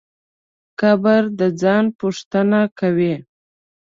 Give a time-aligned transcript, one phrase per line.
[0.79, 3.15] قبر د ځان پوښتنه کوي.